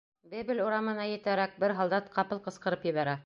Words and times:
Бебель 0.29 0.61
урамына 0.67 1.05
етәрәк, 1.09 1.55
бер 1.65 1.75
һалдат 1.81 2.09
ҡапыл 2.17 2.45
ҡысҡырып 2.49 2.89
ебәрә: 2.93 3.19